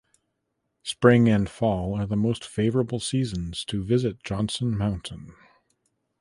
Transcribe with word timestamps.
Spring 0.81 1.29
and 1.29 1.47
fall 1.47 1.93
are 1.93 2.07
the 2.07 2.15
most 2.15 2.43
favorable 2.43 2.99
seasons 2.99 3.63
to 3.63 3.83
visit 3.83 4.23
Johnson 4.23 4.75
Mountain. 4.75 5.35